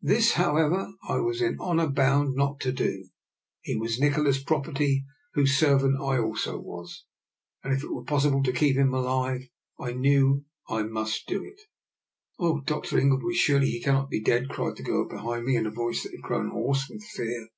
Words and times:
This, 0.00 0.32
however, 0.40 0.88
I 1.06 1.18
was 1.18 1.42
in 1.42 1.60
honour 1.60 1.88
bound 1.88 2.34
not 2.34 2.60
to 2.60 2.72
do. 2.72 3.08
He 3.60 3.76
was 3.76 4.00
Nikola's 4.00 4.42
prop 4.42 4.64
erty, 4.64 5.00
whose 5.34 5.54
servant 5.54 6.00
I 6.00 6.16
also 6.18 6.58
was, 6.58 7.04
and 7.62 7.74
if 7.74 7.84
it 7.84 7.92
were 7.92 8.02
possible 8.02 8.42
to 8.44 8.54
keep 8.54 8.74
him 8.76 8.94
alive 8.94 9.42
I 9.78 9.92
knew 9.92 10.46
I 10.66 10.84
must 10.84 11.26
do 11.28 11.44
it." 11.44 11.60
Oh, 12.38 12.62
Dr. 12.62 12.96
Ingleby, 12.98 13.34
surely 13.34 13.66
he 13.68 13.82
cannot 13.82 14.08
be 14.08 14.22
dead! 14.22 14.48
'* 14.48 14.48
cried 14.48 14.76
the 14.78 14.82
girl 14.82 15.06
behind 15.06 15.44
me, 15.44 15.56
in 15.56 15.66
a 15.66 15.70
voice 15.70 16.04
that 16.04 16.12
had 16.12 16.22
grown 16.22 16.48
hoarse 16.52 16.88
with 16.88 17.04
fear. 17.04 17.48